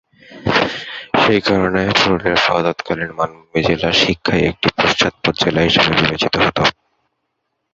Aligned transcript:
সেই 1.21 1.41
কারণে 1.47 1.81
পুরুলিয়া 1.97 2.37
সহ 2.37 2.57
তৎকালীন 2.67 3.11
মানভূম 3.17 3.53
জেলা 3.67 3.89
শিক্ষায় 4.01 4.47
একটি 4.49 4.67
পশ্চাৎপদ 4.77 5.33
জেলা 5.41 5.61
হিসাবে 5.67 5.91
বিবেচিত 5.99 6.33
হত। 6.43 6.57